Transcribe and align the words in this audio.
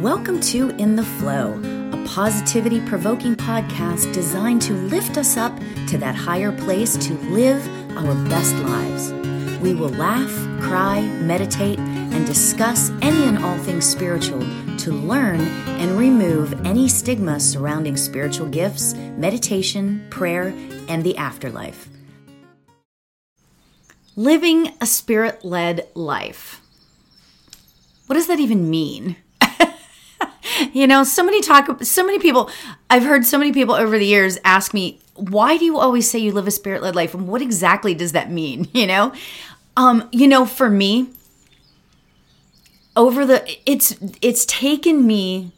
Welcome 0.00 0.40
to 0.40 0.70
In 0.78 0.96
the 0.96 1.04
Flow, 1.04 1.60
a 1.92 2.04
positivity 2.08 2.80
provoking 2.80 3.36
podcast 3.36 4.10
designed 4.14 4.62
to 4.62 4.72
lift 4.72 5.18
us 5.18 5.36
up 5.36 5.54
to 5.88 5.98
that 5.98 6.14
higher 6.14 6.52
place 6.52 6.96
to 7.06 7.12
live 7.28 7.68
our 7.98 8.14
best 8.30 8.54
lives. 8.54 9.12
We 9.60 9.74
will 9.74 9.90
laugh, 9.90 10.30
cry, 10.62 11.02
meditate, 11.02 11.78
and 11.78 12.24
discuss 12.24 12.88
any 13.02 13.24
and 13.24 13.44
all 13.44 13.58
things 13.58 13.84
spiritual 13.84 14.40
to 14.78 14.90
learn 14.90 15.42
and 15.78 15.98
remove 15.98 16.54
any 16.64 16.88
stigma 16.88 17.38
surrounding 17.38 17.98
spiritual 17.98 18.46
gifts, 18.46 18.94
meditation, 18.94 20.06
prayer, 20.08 20.54
and 20.88 21.04
the 21.04 21.18
afterlife. 21.18 21.90
Living 24.16 24.72
a 24.80 24.86
spirit 24.86 25.44
led 25.44 25.88
life. 25.94 26.62
What 28.06 28.14
does 28.14 28.28
that 28.28 28.40
even 28.40 28.70
mean? 28.70 29.16
You 30.72 30.86
know, 30.86 31.04
so 31.04 31.24
many 31.24 31.40
talk, 31.40 31.82
so 31.84 32.04
many 32.04 32.18
people, 32.18 32.50
I've 32.88 33.04
heard 33.04 33.24
so 33.24 33.38
many 33.38 33.52
people 33.52 33.74
over 33.74 33.98
the 33.98 34.06
years 34.06 34.38
ask 34.44 34.74
me, 34.74 35.00
why 35.14 35.56
do 35.56 35.64
you 35.64 35.78
always 35.78 36.10
say 36.10 36.18
you 36.18 36.32
live 36.32 36.46
a 36.46 36.50
spirit 36.50 36.82
led 36.82 36.96
life? 36.96 37.14
And 37.14 37.28
what 37.28 37.42
exactly 37.42 37.94
does 37.94 38.12
that 38.12 38.30
mean? 38.30 38.68
You 38.80 38.86
know, 38.86 39.12
um, 39.76 40.08
you 40.10 40.26
know, 40.26 40.46
for 40.46 40.70
me, 40.70 41.08
over 42.96 43.26
the, 43.26 43.44
it's, 43.66 43.96
it's 44.22 44.46
taken 44.46 45.06
me 45.06 45.52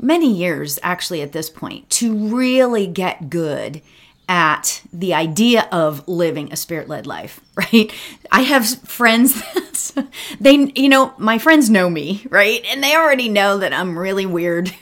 many 0.00 0.32
years 0.32 0.78
actually 0.82 1.20
at 1.20 1.32
this 1.32 1.50
point 1.50 1.88
to 1.90 2.14
really 2.14 2.86
get 2.86 3.28
good 3.28 3.82
at 4.28 4.82
the 4.92 5.12
idea 5.12 5.68
of 5.72 6.06
living 6.06 6.52
a 6.52 6.56
spirit 6.56 6.88
led 6.88 7.06
life, 7.06 7.40
right? 7.54 7.92
I 8.30 8.42
have 8.42 8.68
friends 8.82 9.42
they, 10.40 10.72
you 10.74 10.88
know, 10.88 11.14
my 11.18 11.38
friends 11.38 11.70
know 11.70 11.88
me, 11.90 12.26
right? 12.30 12.64
And 12.66 12.82
they 12.82 12.94
already 12.94 13.28
know 13.28 13.58
that 13.58 13.72
I'm 13.72 13.98
really 13.98 14.26
weird 14.26 14.72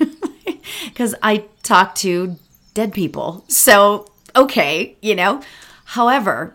because 0.85 1.15
I 1.23 1.45
talk 1.63 1.95
to 1.97 2.37
dead 2.75 2.93
people. 2.93 3.45
So, 3.49 4.07
okay, 4.37 4.97
you 5.01 5.15
know. 5.15 5.43
However, 5.85 6.55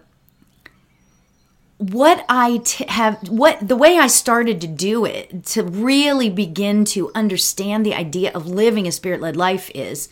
what 1.77 2.23
I 2.29 2.61
t- 2.63 2.85
have, 2.87 3.27
what 3.27 3.67
the 3.67 3.75
way 3.75 3.97
I 3.97 4.07
started 4.07 4.61
to 4.61 4.67
do 4.67 5.05
it 5.05 5.45
to 5.47 5.63
really 5.63 6.29
begin 6.29 6.85
to 6.85 7.11
understand 7.13 7.85
the 7.85 7.93
idea 7.93 8.31
of 8.33 8.47
living 8.47 8.87
a 8.87 8.91
spirit 8.91 9.21
led 9.21 9.35
life 9.35 9.69
is 9.75 10.07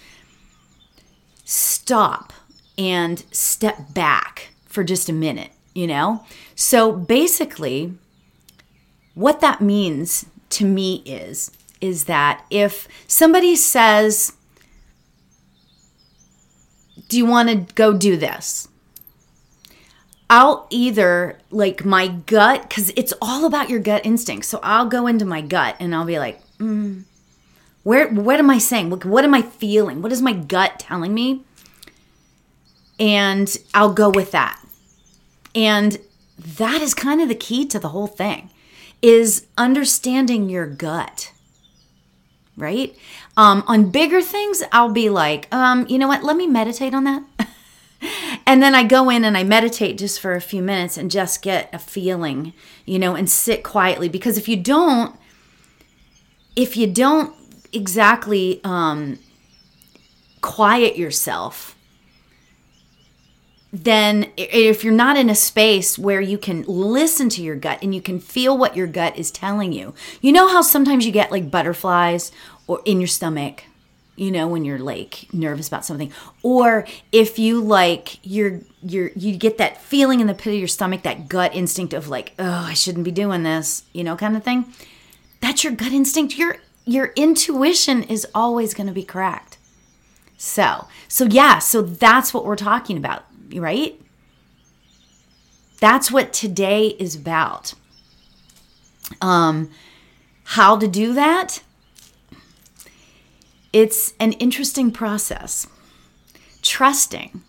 stop 1.45 2.33
and 2.77 3.23
step 3.31 3.93
back 3.93 4.49
for 4.65 4.83
just 4.83 5.07
a 5.07 5.13
minute, 5.13 5.51
you 5.73 5.87
know? 5.87 6.25
So 6.55 6.91
basically, 6.91 7.93
what 9.13 9.41
that 9.41 9.61
means 9.61 10.25
to 10.51 10.65
me 10.65 11.01
is 11.05 11.51
is 11.79 12.03
that 12.03 12.45
if 12.51 12.87
somebody 13.07 13.55
says, 13.55 14.33
"Do 17.09 17.17
you 17.17 17.25
want 17.25 17.49
to 17.49 17.73
go 17.73 17.93
do 17.93 18.17
this?" 18.17 18.67
I'll 20.29 20.67
either 20.69 21.39
like 21.49 21.83
my 21.83 22.07
gut 22.07 22.69
cuz 22.69 22.93
it's 22.95 23.13
all 23.21 23.45
about 23.45 23.69
your 23.69 23.79
gut 23.79 24.05
instinct. 24.05 24.45
So 24.45 24.59
I'll 24.63 24.85
go 24.85 25.07
into 25.07 25.25
my 25.25 25.41
gut 25.41 25.75
and 25.79 25.93
I'll 25.93 26.05
be 26.05 26.19
like, 26.19 26.39
mm, 26.57 27.03
"Where 27.83 28.07
what 28.07 28.39
am 28.39 28.49
I 28.49 28.57
saying? 28.57 28.89
What, 28.89 29.03
what 29.03 29.25
am 29.25 29.33
I 29.33 29.41
feeling? 29.41 30.01
What 30.01 30.11
is 30.11 30.21
my 30.21 30.33
gut 30.33 30.79
telling 30.79 31.13
me?" 31.13 31.43
and 33.01 33.57
I'll 33.73 33.93
go 33.93 34.11
with 34.11 34.31
that. 34.31 34.63
And 35.55 35.97
that 36.37 36.81
is 36.81 36.93
kind 36.93 37.19
of 37.19 37.27
the 37.27 37.35
key 37.35 37.65
to 37.65 37.79
the 37.79 37.89
whole 37.89 38.07
thing 38.07 38.50
is 39.01 39.47
understanding 39.57 40.49
your 40.49 40.67
gut. 40.67 41.31
Right? 42.57 42.95
Um, 43.37 43.63
on 43.67 43.89
bigger 43.91 44.21
things, 44.21 44.61
I'll 44.71 44.91
be 44.91 45.09
like, 45.09 45.53
um, 45.53 45.87
you 45.87 45.97
know 45.97 46.07
what? 46.07 46.23
Let 46.23 46.35
me 46.35 46.47
meditate 46.47 46.93
on 46.93 47.05
that. 47.05 47.23
and 48.45 48.61
then 48.61 48.75
I 48.75 48.83
go 48.83 49.09
in 49.09 49.23
and 49.23 49.37
I 49.37 49.43
meditate 49.43 49.97
just 49.97 50.19
for 50.19 50.33
a 50.35 50.41
few 50.41 50.61
minutes 50.61 50.97
and 50.97 51.09
just 51.09 51.41
get 51.41 51.73
a 51.73 51.79
feeling, 51.79 52.53
you 52.85 52.99
know, 52.99 53.15
and 53.15 53.29
sit 53.29 53.63
quietly. 53.63 54.09
Because 54.09 54.37
if 54.37 54.47
you 54.47 54.57
don't, 54.57 55.15
if 56.55 56.75
you 56.75 56.87
don't 56.87 57.33
exactly 57.71 58.59
um, 58.63 59.17
quiet 60.41 60.97
yourself, 60.97 61.75
then 63.73 64.31
if 64.35 64.83
you're 64.83 64.93
not 64.93 65.17
in 65.17 65.29
a 65.29 65.35
space 65.35 65.97
where 65.97 66.19
you 66.19 66.37
can 66.37 66.63
listen 66.67 67.29
to 67.29 67.41
your 67.41 67.55
gut 67.55 67.79
and 67.81 67.95
you 67.95 68.01
can 68.01 68.19
feel 68.19 68.57
what 68.57 68.75
your 68.75 68.87
gut 68.87 69.17
is 69.17 69.31
telling 69.31 69.71
you 69.71 69.93
you 70.21 70.31
know 70.31 70.47
how 70.47 70.61
sometimes 70.61 71.05
you 71.05 71.11
get 71.11 71.31
like 71.31 71.49
butterflies 71.49 72.31
or 72.67 72.81
in 72.85 72.99
your 72.99 73.07
stomach 73.07 73.63
you 74.21 74.31
know 74.31 74.47
when 74.47 74.63
you're 74.63 74.79
like 74.79 75.27
nervous 75.33 75.67
about 75.67 75.83
something? 75.83 76.11
Or 76.43 76.85
if 77.11 77.39
you 77.39 77.59
like 77.59 78.19
you're 78.23 78.61
you're 78.83 79.09
you 79.15 79.35
get 79.35 79.57
that 79.57 79.81
feeling 79.81 80.19
in 80.19 80.27
the 80.27 80.35
pit 80.35 80.53
of 80.53 80.59
your 80.59 80.67
stomach 80.67 81.01
that 81.03 81.27
gut 81.27 81.55
instinct 81.55 81.93
of 81.93 82.07
like 82.07 82.33
oh 82.37 82.65
i 82.69 82.73
shouldn't 82.73 83.05
be 83.05 83.11
doing 83.11 83.43
this 83.43 83.83
you 83.93 84.03
know 84.03 84.15
kind 84.15 84.37
of 84.37 84.43
thing? 84.43 84.71
That's 85.39 85.63
your 85.63 85.73
gut 85.73 85.91
instinct. 85.91 86.37
Your 86.37 86.57
your 86.85 87.13
intuition 87.15 88.03
is 88.03 88.27
always 88.35 88.73
going 88.73 88.87
to 88.87 88.93
be 88.93 89.03
correct. 89.03 89.57
So 90.37 90.87
so 91.07 91.25
yeah 91.25 91.57
so 91.59 91.81
that's 91.81 92.33
what 92.33 92.45
we're 92.45 92.55
talking 92.55 92.97
about 92.97 93.25
right? 93.59 93.99
That's 95.79 96.11
what 96.11 96.31
today 96.31 96.87
is 96.99 97.15
about. 97.15 97.73
Um, 99.19 99.71
how 100.43 100.77
to 100.77 100.87
do 100.87 101.13
that? 101.13 101.63
It's 103.73 104.13
an 104.19 104.33
interesting 104.33 104.91
process. 104.91 105.67
Trusting. 106.61 107.41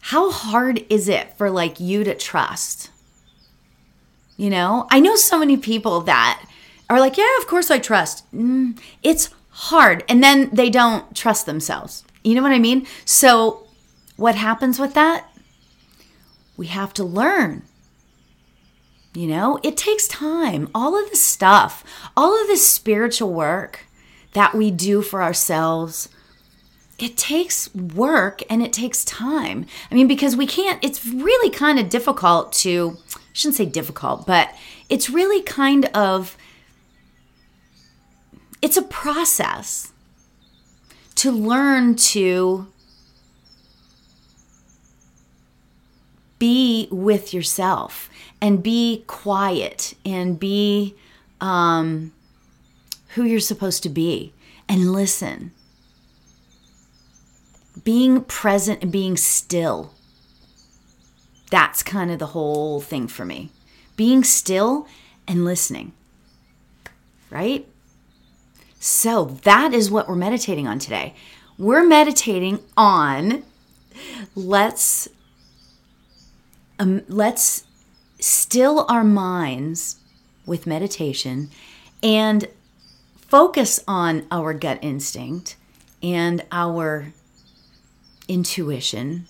How 0.00 0.30
hard 0.30 0.84
is 0.90 1.08
it 1.08 1.36
for 1.36 1.50
like 1.50 1.80
you 1.80 2.04
to 2.04 2.14
trust? 2.14 2.90
You 4.36 4.50
know, 4.50 4.86
I 4.90 5.00
know 5.00 5.16
so 5.16 5.38
many 5.38 5.56
people 5.56 6.02
that 6.02 6.46
are 6.90 7.00
like, 7.00 7.16
yeah, 7.16 7.38
of 7.38 7.46
course 7.46 7.70
I 7.70 7.78
trust. 7.78 8.30
Mm, 8.32 8.78
it's 9.02 9.30
hard. 9.50 10.04
And 10.08 10.22
then 10.22 10.50
they 10.52 10.68
don't 10.68 11.14
trust 11.16 11.46
themselves. 11.46 12.04
You 12.22 12.34
know 12.34 12.42
what 12.42 12.52
I 12.52 12.58
mean? 12.58 12.86
So 13.04 13.65
what 14.16 14.34
happens 14.34 14.78
with 14.78 14.94
that? 14.94 15.28
We 16.56 16.66
have 16.68 16.94
to 16.94 17.04
learn. 17.04 17.62
You 19.14 19.26
know, 19.26 19.58
it 19.62 19.76
takes 19.76 20.08
time. 20.08 20.68
All 20.74 20.98
of 21.02 21.08
the 21.10 21.16
stuff, 21.16 21.84
all 22.16 22.40
of 22.40 22.48
this 22.48 22.66
spiritual 22.66 23.32
work 23.32 23.80
that 24.34 24.54
we 24.54 24.70
do 24.70 25.00
for 25.00 25.22
ourselves, 25.22 26.10
it 26.98 27.16
takes 27.16 27.74
work 27.74 28.42
and 28.50 28.62
it 28.62 28.72
takes 28.72 29.04
time. 29.04 29.66
I 29.90 29.94
mean, 29.94 30.06
because 30.06 30.36
we 30.36 30.46
can't, 30.46 30.82
it's 30.84 31.06
really 31.06 31.50
kind 31.50 31.78
of 31.78 31.88
difficult 31.88 32.52
to, 32.54 32.98
I 33.14 33.20
shouldn't 33.32 33.56
say 33.56 33.66
difficult, 33.66 34.26
but 34.26 34.54
it's 34.88 35.10
really 35.10 35.42
kind 35.42 35.86
of, 35.94 36.36
it's 38.60 38.76
a 38.76 38.82
process 38.82 39.92
to 41.16 41.30
learn 41.30 41.96
to 41.96 42.68
with 46.90 47.32
yourself 47.34 48.10
and 48.40 48.62
be 48.62 49.04
quiet 49.06 49.94
and 50.04 50.38
be 50.38 50.94
um, 51.40 52.12
who 53.14 53.24
you're 53.24 53.40
supposed 53.40 53.82
to 53.82 53.88
be 53.88 54.32
and 54.68 54.92
listen. 54.92 55.52
Being 57.84 58.22
present 58.24 58.82
and 58.82 58.90
being 58.90 59.16
still. 59.16 59.92
That's 61.50 61.82
kind 61.82 62.10
of 62.10 62.18
the 62.18 62.26
whole 62.26 62.80
thing 62.80 63.06
for 63.06 63.24
me. 63.24 63.50
Being 63.96 64.24
still 64.24 64.88
and 65.28 65.44
listening. 65.44 65.92
Right? 67.30 67.66
So, 68.78 69.24
that 69.42 69.72
is 69.72 69.90
what 69.90 70.08
we're 70.08 70.14
meditating 70.14 70.68
on 70.68 70.78
today. 70.78 71.14
We're 71.58 71.86
meditating 71.86 72.60
on 72.76 73.42
let's 74.34 75.08
um, 76.78 77.02
let's 77.08 77.64
still 78.20 78.86
our 78.88 79.04
minds 79.04 79.96
with 80.44 80.66
meditation 80.66 81.50
and 82.02 82.48
focus 83.16 83.82
on 83.88 84.26
our 84.30 84.54
gut 84.54 84.78
instinct 84.82 85.56
and 86.02 86.44
our 86.52 87.12
intuition 88.28 89.26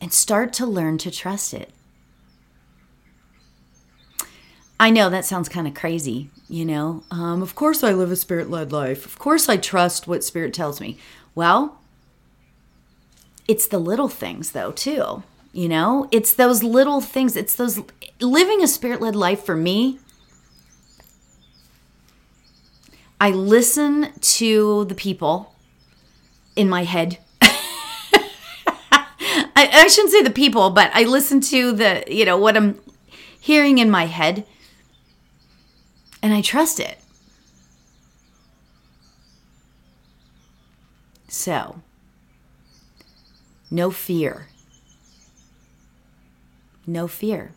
and 0.00 0.12
start 0.12 0.52
to 0.54 0.66
learn 0.66 0.98
to 0.98 1.10
trust 1.10 1.54
it. 1.54 1.70
I 4.78 4.90
know 4.90 5.08
that 5.08 5.24
sounds 5.24 5.48
kind 5.48 5.66
of 5.66 5.74
crazy, 5.74 6.30
you 6.48 6.64
know. 6.64 7.04
Um, 7.10 7.42
of 7.42 7.54
course, 7.54 7.84
I 7.84 7.92
live 7.92 8.10
a 8.10 8.16
spirit 8.16 8.50
led 8.50 8.72
life. 8.72 9.06
Of 9.06 9.18
course, 9.18 9.48
I 9.48 9.56
trust 9.56 10.08
what 10.08 10.24
spirit 10.24 10.52
tells 10.52 10.80
me. 10.80 10.98
Well, 11.34 11.80
it's 13.46 13.66
the 13.66 13.78
little 13.78 14.08
things, 14.08 14.50
though, 14.50 14.72
too. 14.72 15.22
You 15.54 15.68
know, 15.68 16.08
it's 16.10 16.34
those 16.34 16.62
little 16.62 17.00
things. 17.00 17.36
It's 17.36 17.54
those 17.54 17.80
living 18.20 18.62
a 18.62 18.68
spirit 18.68 19.00
led 19.00 19.16
life 19.16 19.44
for 19.44 19.56
me 19.56 19.98
I 23.24 23.30
listen 23.30 24.12
to 24.20 24.84
the 24.84 24.94
people 24.94 25.54
in 26.56 26.68
my 26.68 26.84
head. 26.84 27.16
I, 27.40 27.56
I 29.56 29.86
shouldn't 29.88 30.12
say 30.12 30.20
the 30.22 30.30
people, 30.30 30.68
but 30.68 30.90
I 30.92 31.04
listen 31.04 31.40
to 31.40 31.72
the, 31.72 32.04
you 32.06 32.26
know, 32.26 32.36
what 32.36 32.54
I'm 32.54 32.78
hearing 33.40 33.78
in 33.78 33.88
my 33.90 34.04
head 34.04 34.46
and 36.22 36.34
I 36.34 36.42
trust 36.42 36.80
it. 36.80 36.98
So, 41.28 41.80
no 43.70 43.90
fear. 43.90 44.48
No 46.86 47.08
fear. 47.08 47.52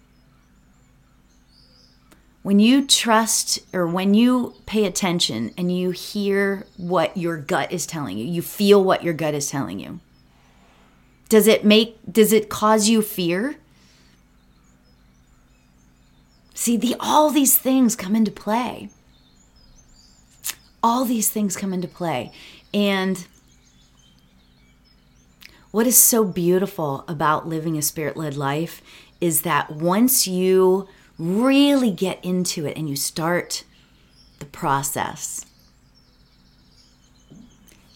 When 2.44 2.60
you 2.60 2.86
trust 2.86 3.60
or 3.74 3.86
when 3.86 4.14
you 4.14 4.54
pay 4.66 4.86
attention 4.86 5.54
and 5.58 5.76
you 5.76 5.92
hear 5.92 6.66
what 6.78 7.18
your 7.18 7.38
gut 7.38 7.74
is 7.74 7.86
telling 7.86 8.18
you, 8.18 8.26
you 8.26 8.42
feel 8.42 8.82
what 8.82 9.04
your 9.04 9.14
gut 9.14 9.34
is 9.34 9.50
telling 9.50 9.80
you. 9.80 10.00
Does 11.30 11.46
it 11.48 11.66
make 11.66 11.98
does 12.10 12.32
it 12.32 12.48
cause 12.48 12.88
you 12.88 13.02
fear? 13.02 13.58
See, 16.54 16.78
the 16.78 16.96
all 17.00 17.30
these 17.30 17.58
things 17.58 17.96
come 17.96 18.16
into 18.16 18.32
play. 18.32 18.90
All 20.82 21.04
these 21.04 21.30
things 21.30 21.58
come 21.58 21.74
into 21.74 21.88
play. 21.88 22.32
And 22.74 23.28
what 25.72 25.86
is 25.86 25.98
so 25.98 26.24
beautiful 26.24 27.04
about 27.08 27.48
living 27.48 27.78
a 27.78 27.82
spirit 27.82 28.16
led 28.16 28.38
life 28.38 28.82
is 29.20 29.42
that 29.42 29.72
once 29.72 30.28
you 30.28 30.88
really 31.18 31.92
get 31.92 32.24
into 32.24 32.66
it 32.66 32.78
and 32.78 32.90
you 32.90 32.96
start 32.96 33.64
the 34.40 34.46
process, 34.46 35.46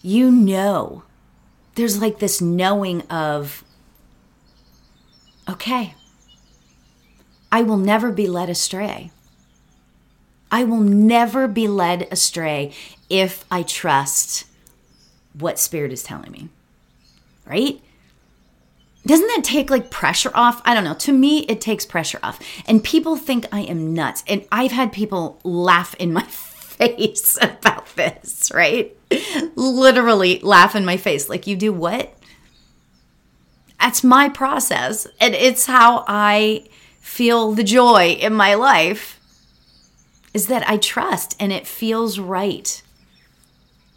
you 0.02 0.30
know, 0.30 1.04
there's 1.74 2.00
like 2.00 2.18
this 2.18 2.40
knowing 2.40 3.02
of, 3.02 3.64
okay, 5.48 5.94
I 7.50 7.62
will 7.62 7.76
never 7.76 8.10
be 8.10 8.26
led 8.26 8.50
astray. 8.50 9.10
I 10.50 10.64
will 10.64 10.80
never 10.80 11.48
be 11.48 11.68
led 11.68 12.08
astray 12.10 12.72
if 13.08 13.44
I 13.50 13.62
trust 13.62 14.44
what 15.32 15.58
Spirit 15.58 15.92
is 15.92 16.02
telling 16.02 16.30
me 16.30 16.48
right? 17.46 17.80
Doesn't 19.04 19.26
that 19.28 19.44
take 19.44 19.70
like 19.70 19.90
pressure 19.90 20.30
off? 20.34 20.62
I 20.64 20.74
don't 20.74 20.84
know. 20.84 20.94
To 20.94 21.12
me, 21.12 21.40
it 21.40 21.60
takes 21.60 21.84
pressure 21.84 22.20
off. 22.22 22.38
And 22.66 22.84
people 22.84 23.16
think 23.16 23.46
I 23.52 23.62
am 23.62 23.94
nuts. 23.94 24.22
And 24.28 24.46
I've 24.52 24.72
had 24.72 24.92
people 24.92 25.40
laugh 25.42 25.94
in 25.96 26.12
my 26.12 26.22
face 26.28 27.36
about 27.40 27.94
this, 27.96 28.50
right? 28.54 28.96
Literally 29.56 30.38
laugh 30.40 30.76
in 30.76 30.84
my 30.84 30.96
face. 30.96 31.28
Like, 31.28 31.46
you 31.46 31.56
do 31.56 31.72
what? 31.72 32.16
That's 33.80 34.04
my 34.04 34.28
process. 34.28 35.08
And 35.20 35.34
it's 35.34 35.66
how 35.66 36.04
I 36.06 36.68
feel 37.00 37.52
the 37.52 37.64
joy 37.64 38.16
in 38.20 38.32
my 38.32 38.54
life 38.54 39.18
is 40.32 40.46
that 40.46 40.68
I 40.68 40.76
trust 40.76 41.36
and 41.40 41.52
it 41.52 41.66
feels 41.66 42.18
right. 42.18 42.82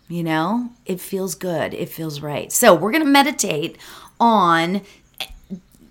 You 0.08 0.24
know, 0.24 0.70
it 0.86 1.02
feels 1.02 1.34
good. 1.36 1.74
It 1.74 1.90
feels 1.90 2.22
right. 2.22 2.52
So, 2.52 2.74
we're 2.76 2.92
going 2.92 3.04
to 3.04 3.10
meditate 3.10 3.78
on 4.20 4.82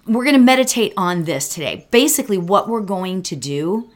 we're 0.07 0.25
going 0.25 0.37
to 0.37 0.41
meditate 0.41 0.93
on 0.97 1.25
this 1.25 1.49
today. 1.49 1.87
Basically, 1.91 2.39
what 2.39 2.69
we're 2.69 2.81
going 2.81 3.23
to 3.23 3.37
do 3.37 3.91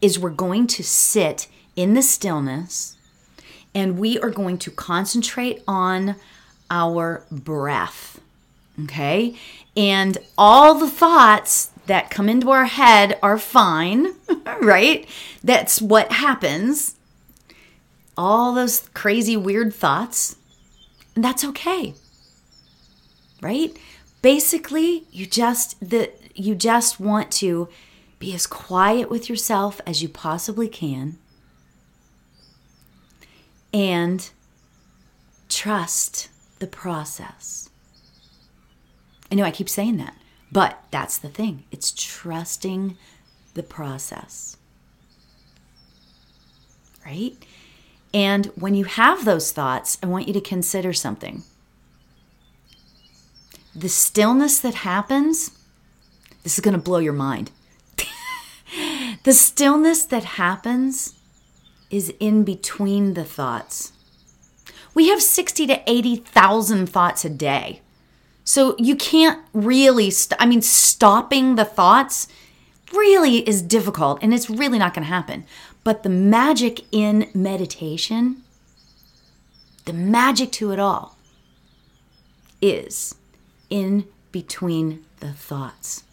is 0.00 0.18
we're 0.18 0.30
going 0.30 0.66
to 0.66 0.82
sit 0.82 1.46
in 1.76 1.94
the 1.94 2.02
stillness 2.02 2.96
and 3.74 3.98
we 3.98 4.18
are 4.18 4.30
going 4.30 4.58
to 4.58 4.70
concentrate 4.70 5.62
on 5.66 6.16
our 6.70 7.24
breath. 7.30 8.20
Okay? 8.84 9.36
And 9.76 10.18
all 10.36 10.74
the 10.74 10.90
thoughts 10.90 11.70
that 11.86 12.10
come 12.10 12.28
into 12.28 12.50
our 12.50 12.64
head 12.64 13.18
are 13.22 13.38
fine, 13.38 14.14
right? 14.60 15.08
That's 15.42 15.80
what 15.80 16.12
happens 16.12 16.96
all 18.16 18.54
those 18.54 18.88
crazy, 18.94 19.36
weird 19.36 19.74
thoughts, 19.74 20.36
and 21.14 21.24
that's 21.24 21.44
okay. 21.44 21.94
Right? 23.40 23.76
Basically, 24.22 25.04
you 25.10 25.26
just 25.26 25.78
the 25.80 26.10
you 26.34 26.54
just 26.54 26.98
want 26.98 27.30
to 27.32 27.68
be 28.18 28.34
as 28.34 28.46
quiet 28.46 29.10
with 29.10 29.28
yourself 29.28 29.80
as 29.86 30.02
you 30.02 30.08
possibly 30.08 30.68
can 30.68 31.18
and 33.72 34.30
trust 35.48 36.28
the 36.58 36.66
process. 36.66 37.68
I 39.30 39.34
know 39.34 39.44
I 39.44 39.50
keep 39.50 39.68
saying 39.68 39.96
that, 39.98 40.16
but 40.52 40.82
that's 40.90 41.18
the 41.18 41.28
thing. 41.28 41.64
It's 41.70 41.92
trusting 41.92 42.96
the 43.54 43.62
process. 43.62 44.56
Right? 47.04 47.36
And 48.14 48.46
when 48.54 48.74
you 48.74 48.84
have 48.84 49.24
those 49.24 49.50
thoughts, 49.50 49.98
I 50.00 50.06
want 50.06 50.28
you 50.28 50.34
to 50.34 50.40
consider 50.40 50.92
something. 50.92 51.42
The 53.74 53.88
stillness 53.88 54.60
that 54.60 54.76
happens, 54.76 55.50
this 56.44 56.56
is 56.56 56.60
going 56.60 56.76
to 56.76 56.80
blow 56.80 56.98
your 56.98 57.12
mind. 57.12 57.50
the 59.24 59.32
stillness 59.32 60.04
that 60.04 60.24
happens 60.24 61.14
is 61.90 62.14
in 62.20 62.44
between 62.44 63.14
the 63.14 63.24
thoughts. 63.24 63.92
We 64.94 65.08
have 65.08 65.20
60 65.20 65.66
to 65.66 65.82
80,000 65.90 66.86
thoughts 66.86 67.24
a 67.24 67.30
day. 67.30 67.80
So 68.44 68.76
you 68.78 68.94
can't 68.94 69.40
really, 69.52 70.10
st- 70.10 70.40
I 70.40 70.46
mean, 70.46 70.62
stopping 70.62 71.56
the 71.56 71.64
thoughts 71.64 72.28
really 72.92 73.38
is 73.48 73.62
difficult 73.62 74.18
and 74.22 74.34
it's 74.34 74.50
really 74.50 74.78
not 74.78 74.94
going 74.94 75.04
to 75.04 75.12
happen. 75.12 75.44
But 75.82 76.02
the 76.02 76.08
magic 76.08 76.80
in 76.92 77.28
meditation, 77.34 78.42
the 79.84 79.92
magic 79.92 80.52
to 80.52 80.72
it 80.72 80.78
all, 80.78 81.16
is 82.60 83.14
in 83.70 84.06
between 84.32 85.04
the 85.20 85.32
thoughts. 85.32 86.04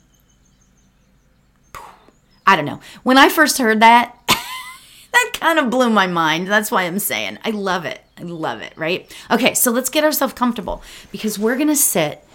I 2.46 2.56
don't 2.56 2.66
know. 2.66 2.82
When 3.04 3.18
I 3.18 3.30
first 3.30 3.60
heard 3.60 3.80
that, 3.80 4.18
that 4.28 5.32
kind 5.34 5.60
of 5.60 5.70
blew 5.70 5.90
my 5.90 6.08
mind. 6.08 6.48
That's 6.48 6.72
why 6.72 6.84
I'm 6.84 7.00
saying 7.00 7.38
I 7.46 7.52
love 7.52 7.86
it. 7.86 8.02
I 8.18 8.24
love 8.24 8.62
it, 8.62 8.74
right? 8.76 9.10
Okay, 9.30 9.54
so 9.54 9.72
let's 9.72 9.90
get 9.90 10.04
ourselves 10.04 10.34
comfortable 10.34 10.84
because 11.12 11.40
we're 11.40 11.56
going 11.56 11.70
to 11.70 11.76
sit 11.76 12.26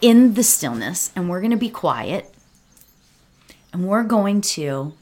in 0.00 0.34
the 0.34 0.42
stillness 0.42 1.12
and 1.14 1.28
we're 1.28 1.40
going 1.40 1.50
to 1.50 1.56
be 1.56 1.68
quiet 1.68 2.32
and 3.72 3.86
we're 3.86 4.04
going 4.04 4.40
to 4.40 4.92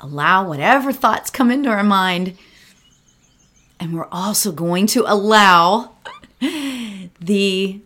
allow 0.00 0.46
whatever 0.48 0.92
thoughts 0.92 1.30
come 1.30 1.50
into 1.50 1.68
our 1.68 1.82
mind. 1.82 2.36
And 3.80 3.94
we're 3.94 4.08
also 4.10 4.52
going 4.52 4.86
to 4.88 5.04
allow 5.06 5.92
the 7.20 7.80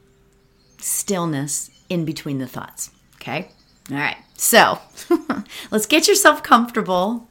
stillness 0.79 1.71
in 1.89 2.05
between 2.05 2.39
the 2.39 2.47
thoughts. 2.47 2.91
Okay? 3.17 3.51
All 3.91 3.97
right. 3.97 4.17
So 4.37 4.79
let's 5.71 5.87
get 5.87 6.07
yourself 6.07 6.43
comfortable. 6.43 7.29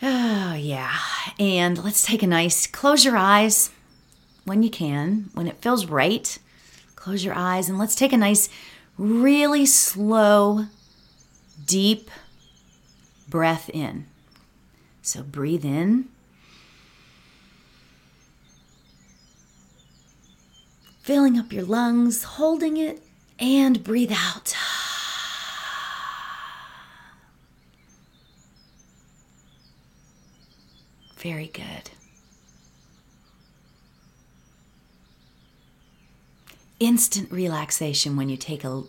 Oh, 0.00 0.54
yeah. 0.54 0.94
And 1.38 1.82
let's 1.82 2.06
take 2.06 2.22
a 2.22 2.26
nice, 2.26 2.66
close 2.66 3.04
your 3.04 3.16
eyes 3.16 3.70
when 4.44 4.62
you 4.62 4.70
can, 4.70 5.30
when 5.34 5.46
it 5.46 5.60
feels 5.60 5.86
right. 5.86 6.38
Close 6.94 7.24
your 7.24 7.34
eyes 7.34 7.68
and 7.68 7.78
let's 7.78 7.94
take 7.94 8.12
a 8.12 8.16
nice, 8.16 8.48
really 8.98 9.64
slow 9.64 10.66
deep 11.64 12.10
breath 13.28 13.70
in. 13.70 14.06
So 15.00 15.22
breathe 15.22 15.64
in. 15.64 16.08
Filling 21.00 21.38
up 21.38 21.52
your 21.52 21.64
lungs, 21.64 22.24
holding 22.24 22.76
it, 22.76 23.00
and 23.38 23.82
breathe 23.82 24.12
out. 24.12 24.54
Very 31.16 31.46
good. 31.46 31.90
Instant 36.80 37.30
relaxation 37.32 38.16
when 38.16 38.28
you 38.28 38.36
take 38.36 38.62
a 38.62 38.84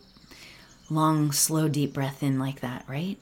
long, 0.89 1.31
slow, 1.31 1.67
deep 1.67 1.93
breath 1.93 2.21
in 2.21 2.37
like 2.39 2.59
that, 2.59 2.85
right? 2.87 3.17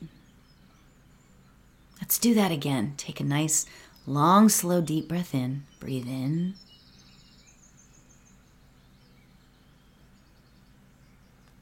Let's 2.02 2.18
do 2.18 2.34
that 2.34 2.52
again. 2.52 2.94
Take 2.98 3.20
a 3.20 3.24
nice, 3.24 3.66
long, 4.06 4.50
slow, 4.50 4.82
deep 4.82 5.08
breath 5.08 5.34
in. 5.34 5.64
Breathe 5.80 6.08
in. 6.08 6.56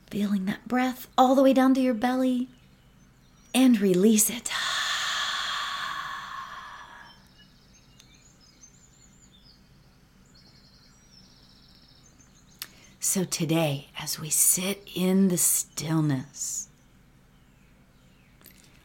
Feeling 0.10 0.46
that 0.46 0.68
breath 0.68 1.08
all 1.18 1.36
the 1.36 1.44
way 1.44 1.54
down 1.54 1.74
to 1.74 1.82
your 1.82 1.94
belly 1.94 2.48
and 3.54 3.80
release 3.80 4.30
it. 4.30 4.52
So 13.16 13.24
today, 13.24 13.88
as 13.98 14.20
we 14.20 14.30
sit 14.30 14.86
in 14.94 15.30
the 15.30 15.38
stillness, 15.38 16.68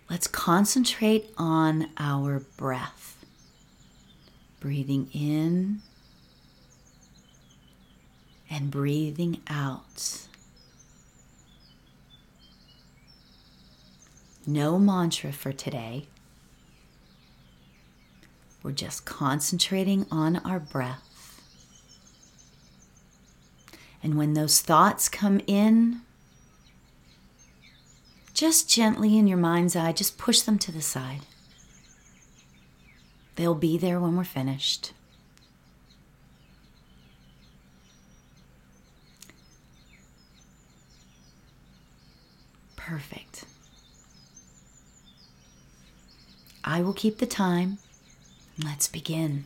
let's 0.09 0.29
concentrate 0.29 1.35
on 1.37 1.89
our 1.97 2.39
breath. 2.39 3.25
Breathing 4.61 5.11
in 5.13 5.81
and 8.49 8.71
breathing 8.71 9.41
out. 9.49 10.29
No 14.47 14.79
mantra 14.79 15.33
for 15.33 15.51
today. 15.51 16.07
We're 18.63 18.71
just 18.71 19.05
concentrating 19.05 20.07
on 20.09 20.37
our 20.37 20.61
breath. 20.61 21.10
And 24.03 24.17
when 24.17 24.35
those 24.35 24.61
thoughts 24.61 25.09
come 25.09 25.41
in, 25.47 26.01
just 28.33 28.71
gently 28.71 29.19
in 29.19 29.27
your 29.27 29.39
mind's 29.39 29.77
eye, 29.77 29.93
just 29.93 30.17
push 30.17 30.41
them 30.41 30.59
to 30.59 30.73
the 30.73 30.81
side. 30.81 31.21
They'll 33.37 33.55
be 33.55 33.77
there 33.77 34.01
when 34.01 34.17
we're 34.17 34.25
finished. 34.25 34.93
Perfect. 42.77 43.45
I 46.65 46.83
will 46.83 46.93
keep 46.93 47.19
the 47.19 47.27
time. 47.27 47.79
Let's 48.63 48.89
begin. 48.89 49.45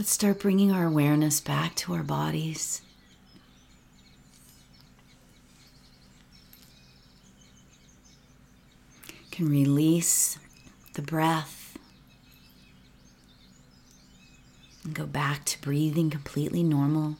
Let's 0.00 0.12
start 0.12 0.40
bringing 0.40 0.72
our 0.72 0.86
awareness 0.86 1.42
back 1.42 1.74
to 1.74 1.92
our 1.92 2.02
bodies. 2.02 2.80
Can 9.30 9.50
release 9.50 10.38
the 10.94 11.02
breath 11.02 11.76
and 14.84 14.94
go 14.94 15.04
back 15.04 15.44
to 15.44 15.60
breathing 15.60 16.08
completely 16.08 16.62
normal. 16.62 17.16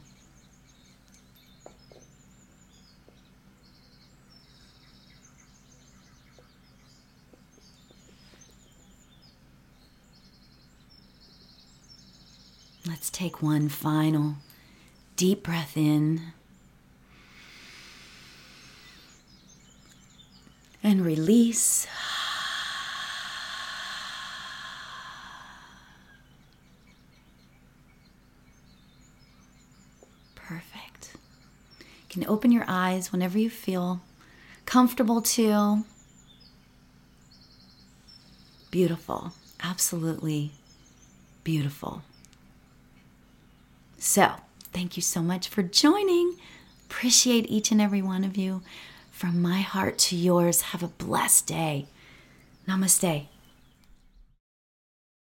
Let's 12.87 13.11
one 13.41 13.69
final 13.69 14.35
deep 15.15 15.43
breath 15.43 15.75
in 15.75 16.21
and 20.83 21.05
release. 21.05 21.87
Perfect. 30.35 31.15
You 31.15 32.05
can 32.09 32.27
open 32.27 32.51
your 32.51 32.65
eyes 32.67 33.11
whenever 33.11 33.37
you 33.37 33.49
feel 33.49 34.01
comfortable 34.65 35.21
too. 35.21 35.85
Beautiful. 38.71 39.33
Absolutely 39.61 40.51
beautiful. 41.43 42.01
So, 44.03 44.31
thank 44.73 44.97
you 44.97 45.03
so 45.03 45.21
much 45.21 45.47
for 45.47 45.61
joining. 45.61 46.37
Appreciate 46.89 47.45
each 47.51 47.71
and 47.71 47.79
every 47.79 48.01
one 48.01 48.23
of 48.23 48.35
you. 48.35 48.63
From 49.11 49.43
my 49.43 49.61
heart 49.61 49.99
to 49.99 50.15
yours, 50.15 50.61
have 50.61 50.81
a 50.81 50.87
blessed 50.87 51.45
day. 51.45 51.85
Namaste. 52.67 53.27